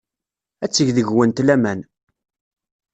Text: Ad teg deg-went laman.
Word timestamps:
Ad 0.63 0.71
teg 0.71 0.87
deg-went 0.97 1.43
laman. 1.47 1.79